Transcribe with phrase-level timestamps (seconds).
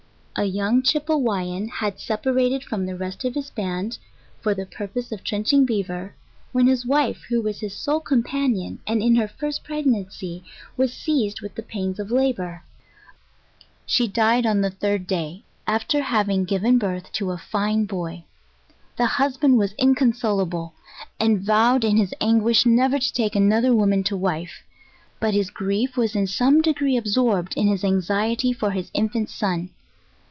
[0.37, 3.99] "A young Chipewyan had separated from the rest of his band,
[4.39, 6.15] for the purpose of trenching beaver,
[6.53, 10.41] when his wife, who was his sole companion, and in her first pregnan cy,
[10.77, 12.63] was seized with the pains of lobour.
[13.85, 18.23] She died oa the third day, after having given birth to a fine boy.
[18.95, 20.73] The hus band was inconsolable,
[21.19, 24.63] and vowed in his anguish never to take another woman to wife,
[25.19, 29.69] but his grief was in some de gree absorbed in anxiety for his infant son.